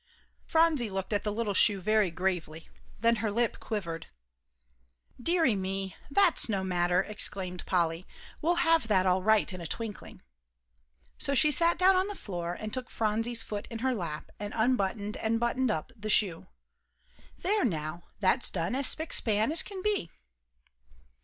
[0.47, 2.67] Phronsie looked at the little shoe very gravely,
[2.99, 4.07] then her lip quivered.
[5.21, 8.07] "Deary me, that's no matter," exclaimed Polly.
[8.41, 10.23] "We'll have that all right in a twinkling."
[11.19, 14.55] So she sat down on the floor, and took Phronsie's foot in her lap, and
[14.57, 16.47] unbuttoned and buttoned up the shoe.
[17.37, 20.09] "There now, that's done as spick span as can be."